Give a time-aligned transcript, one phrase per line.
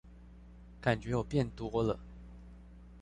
[0.81, 1.99] 感覺有變多了